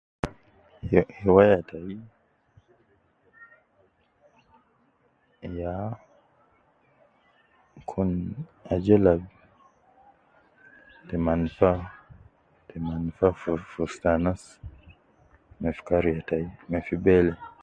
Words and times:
He 0.89 0.97
Hiwaya 1.19 1.57
tayi 1.69 1.95
eya 5.47 5.71
Kun 7.89 8.09
ajol 8.73 9.03
Al 9.13 9.21
te 12.67 12.77
manfa 12.89 13.27
fi 13.39 13.47
ustu 13.85 14.07
anas 14.15 14.41
ma 15.59 15.69
kariya 15.87 16.21
tayi 16.27 16.45
ma 16.69 16.77
fi 16.85 16.95
bele. 17.05 17.33